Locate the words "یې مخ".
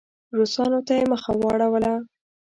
0.97-1.23